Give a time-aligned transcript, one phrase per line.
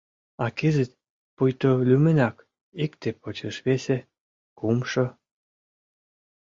[0.43, 0.91] А кызыт,
[1.35, 2.35] пуйто лӱмынак,
[2.83, 3.97] икте почеш весе,
[4.57, 5.05] кумшо...